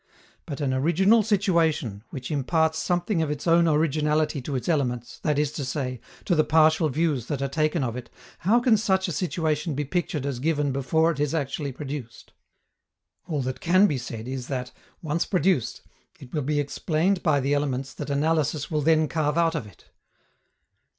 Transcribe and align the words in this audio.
But 0.47 0.61
an 0.61 0.73
original 0.73 1.21
situation, 1.21 2.03
which 2.09 2.31
imparts 2.31 2.79
something 2.79 3.21
of 3.21 3.29
its 3.29 3.45
own 3.45 3.67
originality 3.67 4.41
to 4.41 4.55
its 4.55 4.67
elements, 4.67 5.19
that 5.19 5.37
is 5.37 5.51
to 5.51 5.63
say, 5.63 6.01
to 6.25 6.33
the 6.33 6.43
partial 6.43 6.89
views 6.89 7.27
that 7.27 7.39
are 7.39 7.47
taken 7.47 7.83
of 7.83 7.95
it, 7.95 8.09
how 8.39 8.59
can 8.59 8.77
such 8.77 9.07
a 9.07 9.11
situation 9.11 9.75
be 9.75 9.85
pictured 9.85 10.25
as 10.25 10.39
given 10.39 10.71
before 10.71 11.11
it 11.11 11.19
is 11.19 11.35
actually 11.35 11.71
produced? 11.71 12.33
All 13.27 13.43
that 13.43 13.61
can 13.61 13.85
be 13.85 13.99
said 13.99 14.27
is 14.27 14.47
that, 14.47 14.71
once 15.03 15.27
produced, 15.27 15.81
it 16.19 16.33
will 16.33 16.41
be 16.41 16.59
explained 16.59 17.21
by 17.21 17.39
the 17.39 17.53
elements 17.53 17.93
that 17.93 18.09
analysis 18.09 18.71
will 18.71 18.81
then 18.81 19.07
carve 19.07 19.37
out 19.37 19.53
of 19.53 19.67
it. 19.67 19.91